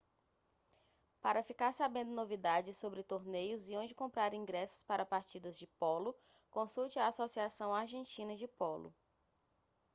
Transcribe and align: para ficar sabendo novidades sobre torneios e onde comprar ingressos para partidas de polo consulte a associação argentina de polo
para 1.21 1.43
ficar 1.43 1.71
sabendo 1.71 2.11
novidades 2.11 2.75
sobre 2.75 3.03
torneios 3.03 3.69
e 3.69 3.75
onde 3.77 3.93
comprar 3.93 4.33
ingressos 4.33 4.81
para 4.81 5.05
partidas 5.05 5.59
de 5.59 5.67
polo 5.79 6.15
consulte 6.49 6.97
a 6.97 7.05
associação 7.05 7.71
argentina 7.71 8.33
de 8.35 8.47
polo 8.47 8.95